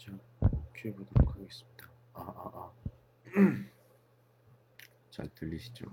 [0.00, 0.12] 자,
[0.74, 1.86] 큐해 보도록 하겠습니다.
[2.14, 2.72] 아, 아, 아.
[5.10, 5.86] 잘 들리시죠?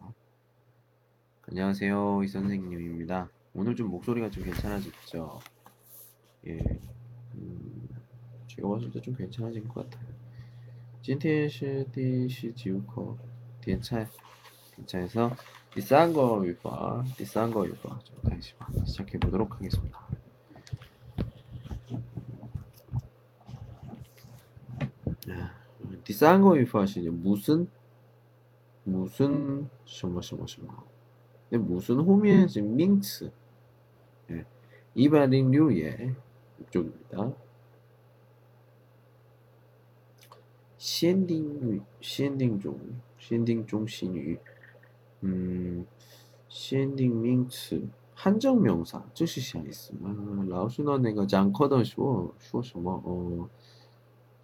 [1.47, 3.29] 안녕하세요, 이 선생님입니다.
[3.53, 5.39] 오늘 좀 목소리가 좀 괜찮아졌죠?
[6.47, 6.59] 예,
[7.35, 7.87] 음,
[8.47, 10.13] 제가 봤을 때 좀 괜찮아진 것 같아요.
[11.01, 13.17] 今天是第十九课
[13.61, 14.07] 点菜
[14.75, 15.35] 点菜에서
[15.73, 18.53] 第三个语法第三个语法 좀 다시
[18.85, 19.96] 시작해 보도록 하겠습니다.
[26.17, 27.67] 第三个语法是 무슨
[28.85, 30.83] 무슨 什么什么什么
[31.49, 33.31] 근데 무슨 후면 지금 名词
[34.29, 34.45] 예,
[34.95, 36.15] 206의
[36.59, 37.33] 이쪽입니다.
[40.77, 42.77] 限定限定中
[43.17, 44.39] 限定中心语，
[45.21, 45.85] 嗯，
[46.49, 50.13] 限定名词한정名词这是啥意思吗？
[50.49, 53.01] 老师呢那个讲课的时候说什么？
[53.05, 53.56] 哦，这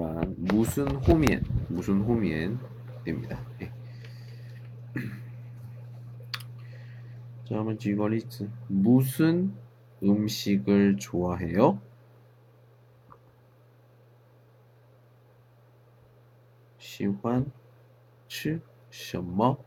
[0.00, 3.38] 말한 무슨 호미엔 무슨 호미엔입니다.
[3.60, 3.70] 예.
[7.44, 9.52] 자, 한번 지거리츠 무슨
[10.02, 11.82] 음식을 좋아해요?
[16.78, 17.52] 시환
[18.26, 18.58] 치
[18.90, 19.58] 셔머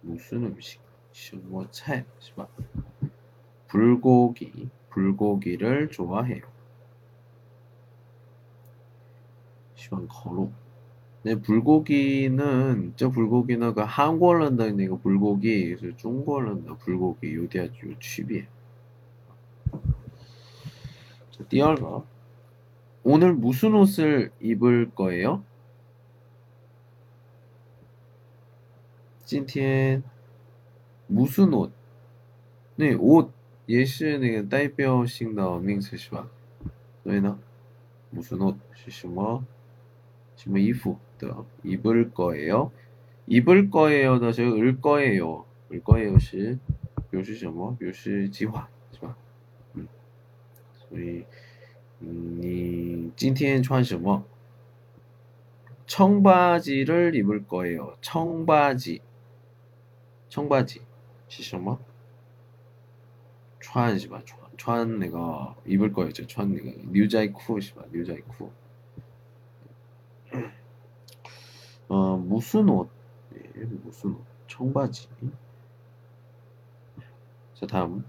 [0.00, 0.80] 무슨 음식
[1.12, 2.02] 셔머 차이
[3.68, 6.55] 불고기 불고기를 좋아해요.
[9.85, 10.51] 喜欢烤肉
[11.23, 18.47] 네, 불고기는 저 불고기는 그 한국어는 나个 불고기, 그래서 중국어는 나 불고기 요대야 요区别.
[21.29, 22.03] 자, 第二个
[23.03, 25.43] 오늘 무슨 옷을 입을 거예요?
[29.23, 30.01] 今天
[31.05, 31.71] 무슨 옷?
[32.77, 33.31] 네, 옷
[33.67, 36.27] 也是那个代表性的名词是吧？
[37.03, 37.37] 所以呢，
[38.09, 39.45] 무슨 옷 是什么？
[40.35, 42.71] 什么衣服的 입을 거예요?
[43.27, 45.45] 입을 거예요 的时候 을 거예요.
[45.71, 46.57] 을 거예요 是
[47.09, 47.75] 表示什么？
[47.77, 49.15] 表示计划是吧？
[49.73, 49.87] 嗯，
[50.89, 51.25] 所以
[51.99, 54.23] 嗯，你今天穿什么？
[55.87, 57.95] 청바지를 입을 거예요.
[58.01, 59.01] 청바지.
[60.29, 60.79] 청바지
[61.27, 61.77] 是什么？
[63.59, 64.21] 穿是吧？
[64.25, 66.11] 穿穿那个 입을 거예요.
[66.11, 67.83] 就穿那个牛仔裤是吧？
[67.91, 68.49] 牛仔裤。
[71.87, 72.89] 어, 무슨 옷?
[73.35, 74.23] 예, 무슨 옷?
[74.47, 75.07] 청바지.
[77.53, 78.05] 자, 다음.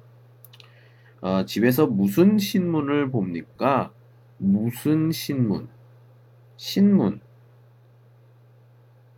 [1.21, 3.93] 어, 집에서 무슨 신문을 봅니까?
[4.39, 5.69] 무슨 신문?
[6.57, 7.21] 신문.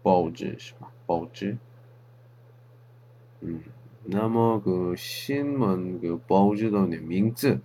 [0.02, 0.92] 报纸是吧?
[1.06, 1.56] 报纸.
[3.42, 3.64] 음,
[4.04, 7.60] 那么그 신문 그 报纸的 名字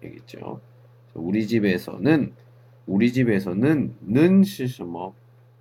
[0.00, 0.60] 알겠죠?
[1.14, 2.32] 우리 집에서는
[2.86, 5.14] 우리 집에서는 는是什么?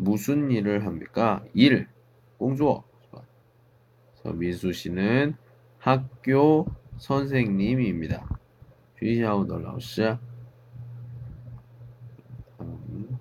[0.00, 1.44] 무슨 일을 합니까?
[1.52, 1.86] 일.
[2.38, 2.82] 공주어.
[4.34, 5.36] 민수 씨는
[5.78, 6.66] 학교
[6.96, 8.26] 선생님입니다.
[8.98, 10.16] 주이샤우더라우스.
[12.60, 13.18] 음,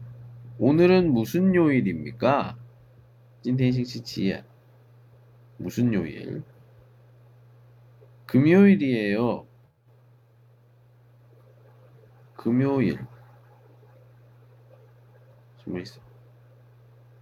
[0.58, 2.58] 오늘은 무슨 요일입니까?
[3.42, 4.44] 찐텐식치치야.
[5.58, 6.44] 무슨 요일?
[8.26, 9.46] 금요일이에요.
[12.36, 13.00] 금요일.
[15.58, 16.09] 숨어 있어.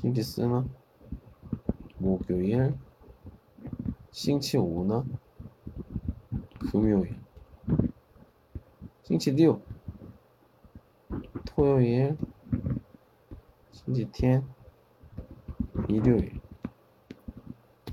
[0.00, 0.68] 星期四呢?
[2.00, 2.74] 목요일.
[4.10, 5.04] 星期五呢?
[6.60, 7.16] 금요일.
[9.02, 9.60] 星期六.
[11.44, 12.16] 토요일.
[13.72, 14.42] 星期天.
[15.88, 16.40] 일요일.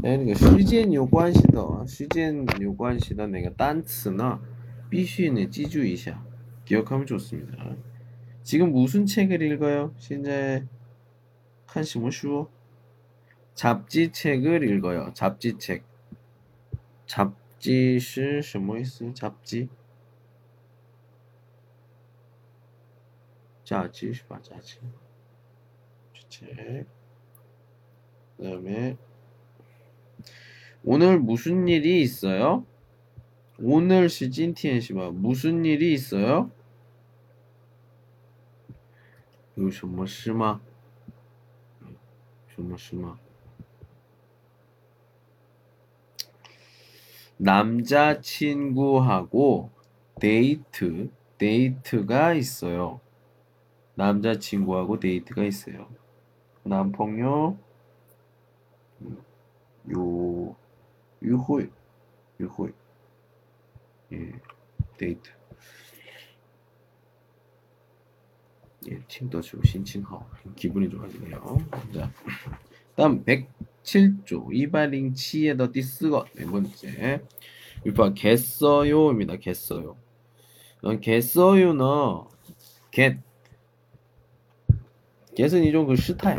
[0.02, 4.42] 哎，那个时间有关系的啊，时间有关系的那个单词呢，
[4.90, 6.26] 必须呢记住一下，
[6.66, 7.76] 기억하면 좋습니다.
[8.44, 9.94] 지금 무슨 책을 읽어요?
[9.98, 10.66] 现在
[11.68, 12.48] 看什么书?
[13.56, 15.12] 잡지책을 읽어요.
[15.14, 15.84] 잡지책.
[17.06, 19.14] 잡지 是什么意思?
[19.14, 19.70] 잡지.
[23.64, 24.40] 잡지 是吧?
[24.42, 24.80] 잡지.
[26.30, 26.86] 책.
[28.38, 28.98] 그다음에
[30.84, 32.66] 오늘 무슨 일이 있어요?
[33.60, 35.12] 오늘 시今天 是吧?
[35.12, 36.52] 무슨 일이 있어요?
[39.56, 40.60] 有什么事吗?
[42.59, 43.17] 심마 심마
[47.37, 48.91] 남자친구하고
[50.19, 51.09] 데이트
[51.39, 53.01] 데이트가 있어요.
[53.95, 55.89] 남자친구하고 데이트가 있어요.
[56.65, 57.57] 男朋友
[59.93, 60.57] 요
[61.23, 61.69] 유호이
[62.41, 62.73] 유호이
[64.13, 64.33] 예
[64.97, 65.38] 데이트
[68.91, 70.25] 예, 팀도 좀 신칭하고
[70.57, 71.59] 기분이 좋아지네요.
[71.95, 72.11] 자,
[72.97, 77.23] 다음 107조 이발링 치에더 디스거 네 번째.
[77.85, 79.37] 일단 겠어요입니다.
[79.37, 79.97] 겠어요.
[80.83, 81.85] 어, 겠어요는
[82.93, 83.19] get
[85.35, 86.39] get은 이종 그 스타일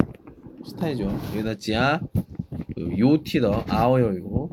[0.66, 1.04] 스타일이죠.
[1.06, 2.00] 여기다 지아
[2.76, 4.52] 그 요티더 아어요이고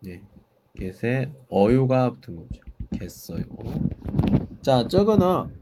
[0.00, 0.22] 네
[0.76, 2.62] get에 어요가 붙은 거죠.
[2.98, 3.44] 겠어요.
[4.60, 5.61] 자, 저거는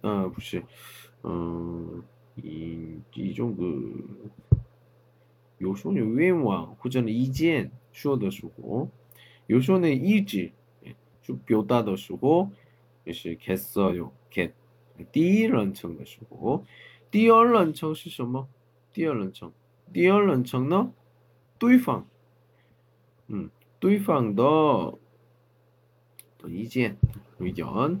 [0.00, 0.62] 呃，不是，
[1.22, 2.02] 嗯，
[2.36, 3.64] 一一种个，
[5.58, 8.88] 有时候呢愿望或者呢意见说的时候，
[9.46, 10.52] 有时候呢意志
[11.22, 12.50] 就表达的时候，
[13.04, 14.52] 也是开始有开
[15.12, 16.64] 第一人称的时候，
[17.10, 18.48] 第二人称是什么？
[18.92, 19.52] 第二人称，
[19.92, 20.92] 第二人称呢，
[21.58, 22.06] 对方，
[23.26, 24.98] 嗯，对方的
[26.38, 26.96] 的意见。
[27.38, 28.00] 의견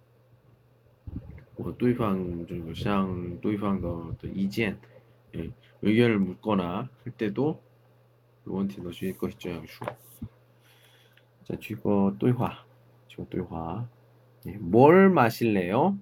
[1.60, 3.88] 我对方这个向对方的
[4.20, 4.76] 的意见
[5.34, 5.50] 예,
[5.82, 7.60] 의견을 묻거나 할 때도
[8.46, 9.80] 원티 넣으실 것이죠, 양수.
[11.44, 12.64] 자, 이거 对话.
[13.12, 13.88] 이거 对话.
[14.46, 15.98] 예, 뭘 마실래요?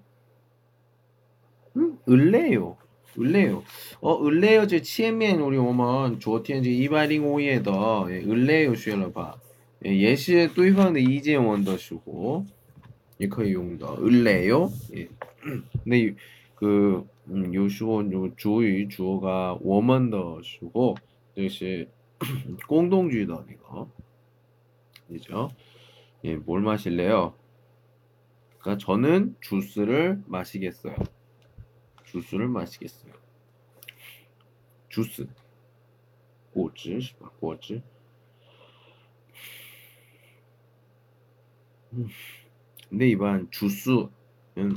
[1.77, 2.77] 음, 을래요.
[3.19, 3.63] 을래요.
[4.01, 4.67] 어, 을래요.
[4.67, 7.73] 제 치에면 우리 오면 昨天这105页的
[8.11, 9.39] 예, 을래요 学了吧?
[9.85, 12.45] 예, 也是对方的意见问的时候
[13.19, 15.09] 也可以用的을래요 예.
[15.85, 16.15] 근데
[16.55, 20.95] 그 음, 요시오 요 주의 주어가 我们的时候
[21.37, 21.89] 이것이
[22.69, 23.91] 공동주의다 이거
[25.09, 25.51] 그죠?
[26.25, 27.35] 예, 뭘 마실래요?
[28.59, 30.95] 그러니까 저는 주스를 마시겠어요.
[32.05, 33.13] 주스를 마시겠어요.
[34.89, 35.27] 주스
[36.55, 37.31] 果汁是吧?
[37.41, 37.83] 果汁.
[41.93, 42.09] 음.
[42.89, 44.77] 근데 이번 주수는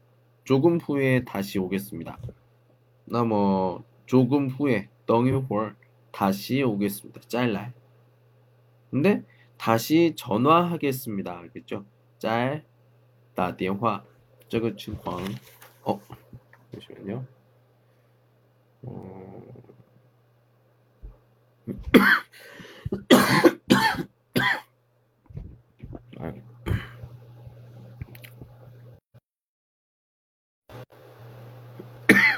[0.44, 2.18] 조금 후에 다시 오겠습니다.
[3.06, 5.74] 나 뭐 조금 후에 덩이홀
[6.12, 7.20] 다시 오겠습니다.
[7.22, 7.72] 짤날.
[8.90, 9.22] 근데
[9.58, 11.38] 다시 전화하겠습니다.
[11.38, 11.84] 알겠죠?
[12.18, 12.64] 짤,
[13.34, 14.04] 다电话.
[14.48, 15.22] 저거情况.
[15.84, 16.00] 어,
[16.72, 17.24] 잠시만요.
[18.82, 19.42] 어...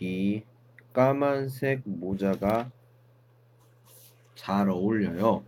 [0.00, 0.42] 이
[0.92, 2.70] 까만색 모자가
[4.34, 5.44] 잘 어울려요.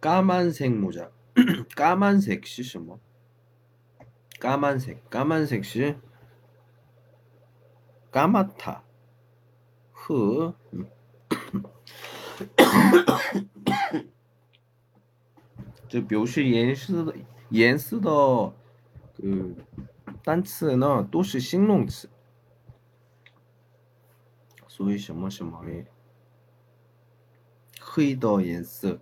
[0.00, 1.10] 까만색 모자.
[1.76, 2.98] 까만색 是什么?
[4.40, 5.08] 까만색.
[5.08, 5.96] 까만색 是
[8.10, 8.82] 까맣다.
[9.92, 10.86] 和 음.
[15.88, 17.14] 这表示颜色的
[17.50, 18.54] 颜色的个
[20.24, 22.08] 单词呢都是形容词。
[24.76, 25.86] 所以什么什么诶，
[27.80, 29.00] 黑的颜色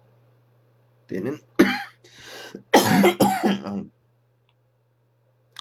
[1.06, 1.38] 되는
[3.64, 3.90] 음,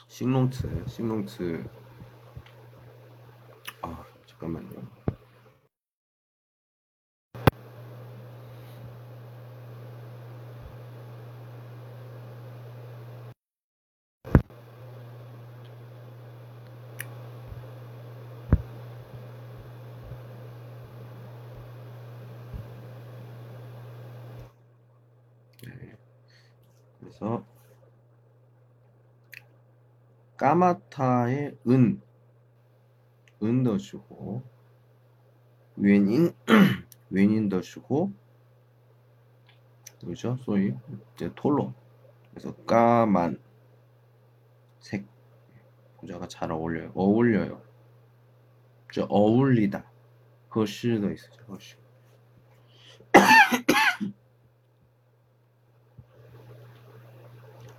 [0.08, 1.64] 形容词 形容词
[3.82, 4.88] 아 잠깐만요.
[30.37, 32.01] 까마타의 은,
[33.43, 34.43] 은 넣어주고,
[35.77, 36.35] 웬인,
[37.11, 38.13] 웬인 넣어주고,
[40.05, 40.37] 그죠?
[40.45, 40.75] 소위,
[41.15, 41.73] 이제 톨로.
[42.31, 43.41] 그래서 까만,
[44.81, 45.07] 색,
[45.97, 46.93] 보자가 잘 어울려요.
[46.95, 47.63] 어울려요.
[48.93, 49.91] 저 어울리다.
[50.51, 51.47] 거실도 있어요.
[51.47, 51.79] 거실.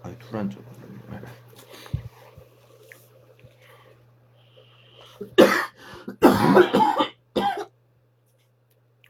[0.04, 0.75] 아유, 투란적으로.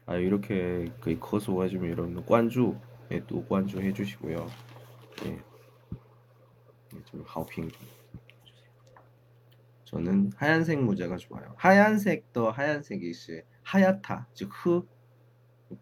[0.06, 2.76] 아, 이렇게 그 커서 해주면 이런 관주,
[3.10, 4.46] 예, 또 관주 해주시고요.
[5.24, 7.70] 예, 예, 좀 하우핑.
[9.84, 11.54] 저는 하얀색 모자가 좋아요.
[11.56, 14.88] 하얀색도 하얀색이 시 하얗다, 즉 흑,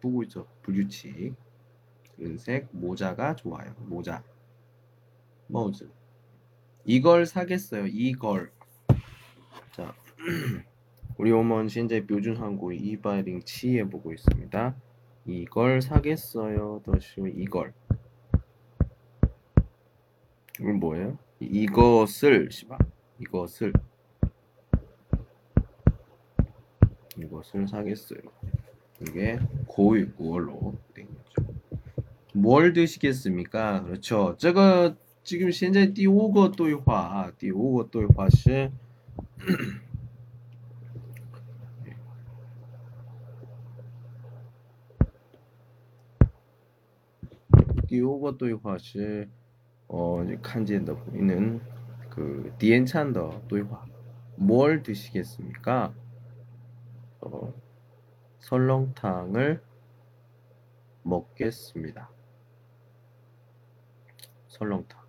[0.01, 1.35] 보고 있죠, 불규칙.
[2.19, 3.73] 은색 모자가 좋아요.
[3.79, 4.23] 모자.
[5.47, 5.89] 머즈.
[6.85, 7.87] 이걸 사겠어요.
[7.87, 8.51] 이걸.
[9.71, 9.93] 자,
[11.18, 14.74] 우리 어머니 현재 표준 한국 207에 보고 있습니다.
[15.26, 16.82] 이걸 사겠어요.
[16.84, 17.72] 더시 이걸.
[20.58, 21.18] 이건 뭐예요?
[21.38, 22.78] 이것을 시바.
[23.20, 23.72] 이것을
[27.18, 28.20] 이것을 사겠어요.
[29.02, 31.52] 이게 고유 구어로 된 거죠.
[32.34, 33.82] 뭘 드시겠습니까?
[33.84, 34.36] 그렇죠.
[34.38, 38.70] 저거 지금 현재 第五个对话第五个对话是
[47.94, 49.28] 第五个对话是
[49.86, 51.60] 어 이제 칸지엔더 보이는
[52.08, 53.84] 그 디엔찬더 对话.
[54.36, 55.94] 뭘 드시겠습니까?
[57.20, 57.52] 어,
[58.40, 59.62] 설렁탕을
[61.02, 62.10] 먹겠습니다.
[64.48, 65.00] 설렁탕.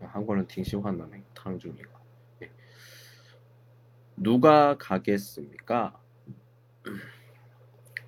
[0.00, 1.90] 한국어는 挺喜欢的汤중이가.
[2.42, 2.50] 예.
[4.16, 5.98] 누가 가겠습니까?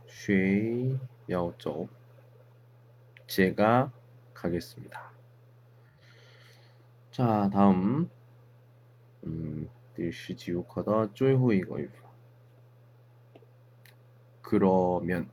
[0.07, 1.89] 谁要走?
[3.31, 3.93] 제가
[4.35, 5.13] 가겠습니다.
[7.11, 8.11] 자, 다음.
[9.25, 12.11] 음, 第十九课的最后一个语法.
[14.43, 15.31] 그러면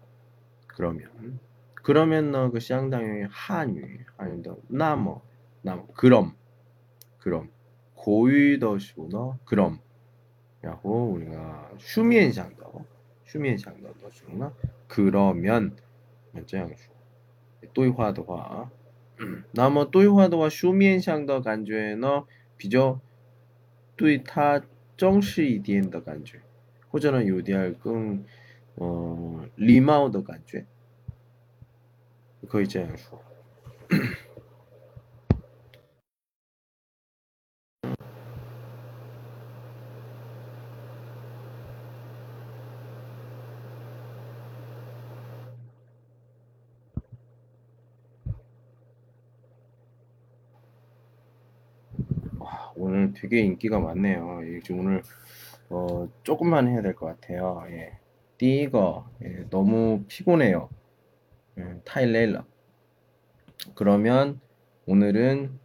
[0.67, 1.37] 그러면
[1.73, 5.21] 그러면 그 상당히 한유 아닌데 나머
[5.61, 6.33] 나머 그럼
[7.19, 7.51] 그럼
[7.95, 9.79] 고유더数너 그럼
[10.61, 12.85] 然后 우리가 슈미엔상더
[13.25, 14.53] 슈미엔상더 더
[14.87, 15.75] 그러면
[16.47, 16.95] 这样说
[17.73, 18.69] 对话的话
[19.51, 22.23] 那么对话的话书面上的感觉呢
[22.57, 22.99] 比较
[23.95, 24.61] 对他
[24.97, 26.41] 正式一点的感觉
[26.89, 28.23] 或者呢有点更
[28.75, 30.65] 呃礼貌的感觉
[32.47, 33.21] 可以这样说
[52.78, 54.40] 오늘 되게 인기가 많네요.
[54.58, 55.02] 이제 오늘
[55.70, 57.64] 어, 조금만 해야 될 것 같아요.
[57.70, 57.98] 예.
[58.38, 60.68] 띠거 예, 너무 피곤해요.
[61.58, 62.44] 예, 타일레일러.
[63.74, 64.40] 그러면
[64.86, 65.58] 오늘은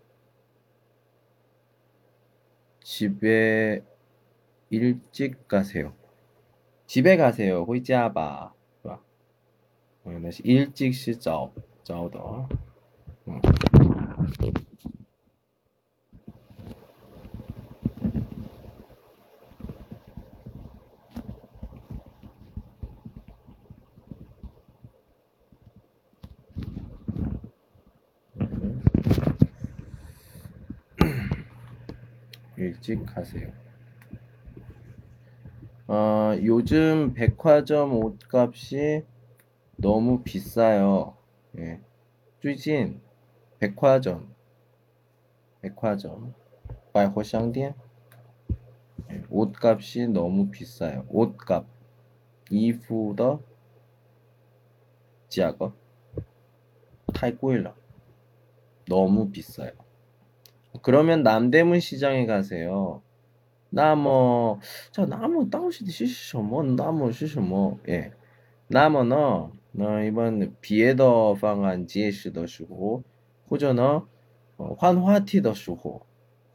[2.83, 3.83] 집에
[4.69, 5.93] 일찍 가세요.
[6.87, 7.63] 집에 가세요.
[7.63, 8.53] 호이자바.
[8.83, 8.99] 어,
[10.43, 11.53] 일찍 씻어.
[11.83, 12.19] 早的.
[13.27, 13.41] 음.
[32.63, 33.51] 일찍 가세요.
[35.87, 39.05] 어, 요즘 백화점 옷값이
[39.77, 41.17] 너무 비싸요.
[41.57, 41.81] 예.
[42.41, 43.01] 쭈진
[43.59, 44.33] 백화점
[45.61, 46.33] 백화점
[46.93, 47.73] 바이호샹디엔
[49.11, 51.05] 예, 옷값이 너무 비싸요.
[51.09, 51.65] 옷값
[52.49, 53.41] 이후더
[55.29, 55.73] 지하거
[57.13, 57.75] 타이꼬일러
[58.87, 59.82] 너무 비싸요.
[60.81, 63.01] 그러면 남대문 시장에 가세요.
[63.75, 68.11] 那么자 나무 다우시디 시시셔머 나무 시시셔머 예.
[68.67, 73.03] 나무는 어, 뭐 이번 비에더 방안 지에시더 시고
[73.49, 74.07] 호전어
[74.77, 76.05] 환화티더 시고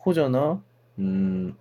[0.07, 0.63] 호전어
[1.01, 1.57] 음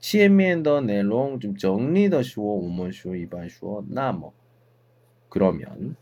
[0.00, 4.32] 치에미엔더 내롱 좀 정리더 시고 오먼 시오 이반 시오 나무 뭐.
[5.28, 5.96] 그러면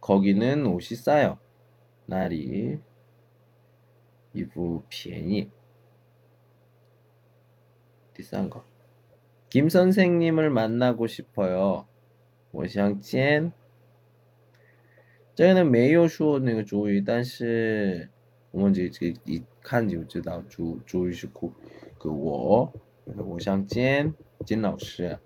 [0.00, 1.38] 거기는 옷이 싸요.
[2.04, 2.78] 날이.
[4.33, 5.49] 衣服便宜.
[8.13, 8.63] 비싼 거.
[9.49, 11.85] 김 선생님을 만나고 싶어요.
[12.51, 13.51] 我想见.
[15.35, 18.09] 这个呢没有说那个主语，但是
[18.51, 21.51] 我们这这一看就知道主主语是그
[21.97, 22.73] 그我，
[23.05, 24.13] 我想见
[24.45, 25.17] 金老师。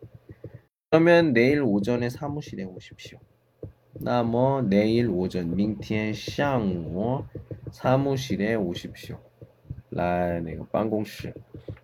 [0.90, 3.18] 그러면 내일 오전에 사무실에 오십시오.
[3.98, 7.26] 那么 내일 오전 明天上午
[7.72, 9.18] 사무실에 오십시오.
[9.90, 11.34] 来那个办公室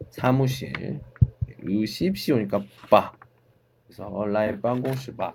[0.09, 0.99] 사무실
[1.63, 3.13] 오십시오니까 봐.
[3.87, 5.33] 그래서 来办公室 봐.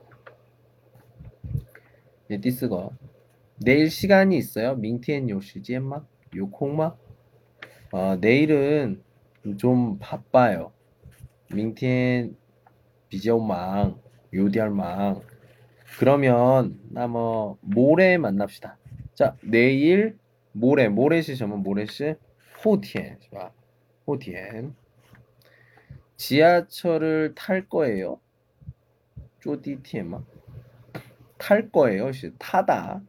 [2.27, 2.91] 네, 第四个
[3.59, 4.75] 내일 시간이 있어요?
[4.75, 6.07] 明天有时间吗?
[6.33, 6.97] 有空吗?
[7.93, 9.03] 어, 내일은
[9.57, 10.73] 좀 바빠요.
[11.49, 12.35] 明天
[13.09, 13.97] 比较忙,
[14.31, 15.23] 有点忙.
[15.98, 18.78] 그러면 나뭐 모레 만납시다.
[19.16, 20.18] 자, 내일
[20.52, 22.16] 모레 모레시 저면 모레시
[22.64, 23.52] 호티엔 봐.
[24.08, 24.76] 호티엔
[26.18, 28.20] 지하철을 탈 거예요.
[29.40, 30.22] 쪼디티엔마
[31.38, 32.12] 탈 거예요.
[32.12, 33.02] 시 타다.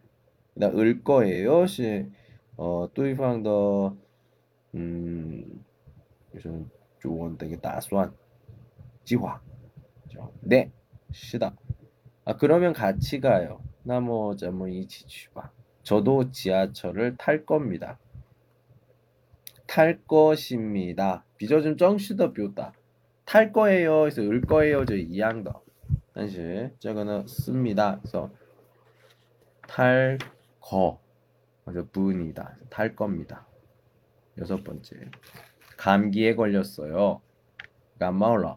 [0.55, 1.67] 나을 거예요.
[1.67, 3.97] 시어 또이방 더
[4.75, 5.65] 음,
[6.35, 8.15] 요즘 조언 되게 따스한
[9.05, 9.41] 지화.
[10.41, 10.71] 네,
[11.13, 11.57] 시다.
[12.25, 13.63] 아, 그러면 같이 가요.
[13.83, 15.51] 나머자모이 지추바.
[15.83, 17.99] 저도 지하철을 탈 겁니다.
[19.67, 21.25] 탈 것입니다.
[21.39, 22.73] 비저 좀 정시더 뷰다.
[23.25, 24.01] 탈 거예요.
[24.01, 24.85] 그래서 을 거예요.
[24.85, 25.63] 저 이양더.
[26.15, 27.99] 사실 저거는 씁니다.
[28.01, 28.31] 그래서
[29.67, 30.19] 탈
[30.61, 31.01] 거.
[31.65, 32.57] 그래서 분이다.
[32.69, 33.47] 탈 겁니다.
[34.39, 34.97] 여섯 번째.
[35.77, 37.23] 감기에 걸렸어요.
[37.99, 38.57] 감마올라.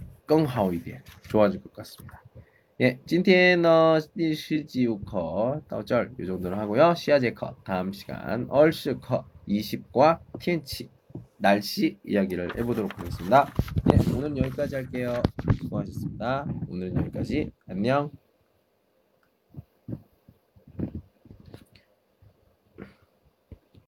[0.30, 2.22] 更好一点 좋아질 것 같습니다.
[2.80, 6.94] 예, 今天呢第十几课到这儿이 정도로 하고요.
[6.94, 10.90] 시아제커 다음 시간 얼스커 20과 텐치
[11.38, 13.52] 날씨 이야기를 해보도록 하겠습니다.
[13.84, 15.22] 네, 오늘 여기까지 할게요.
[15.58, 16.46] 수고하셨습니다.
[16.68, 17.50] 오늘은 여기까지.
[17.68, 18.10] 안녕.